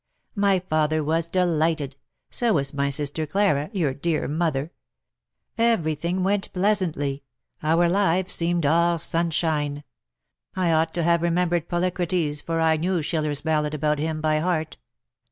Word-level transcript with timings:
"My 0.47 0.57
father 0.57 1.03
was 1.03 1.27
delighted— 1.27 1.95
so 2.31 2.53
was 2.53 2.73
my 2.73 2.89
sister 2.89 3.27
Clara— 3.27 3.69
your 3.71 3.93
dear 3.93 4.27
mother. 4.27 4.71
Everything 5.59 6.23
went 6.23 6.51
pleasantly; 6.53 7.21
our 7.61 7.87
lives 7.87 8.33
seemed 8.33 8.65
all 8.65 8.97
sunshine. 8.97 9.83
I 10.55 10.71
ought 10.71 10.95
to 10.95 11.03
have 11.03 11.21
remembered 11.21 11.69
Polycrates^ 11.69 12.43
for 12.43 12.59
I 12.59 12.77
knew 12.77 13.03
Schiller's 13.03 13.41
ballad 13.41 13.75
about 13.75 13.99
him 13.99 14.21
by 14.21 14.39
heart. 14.39 14.77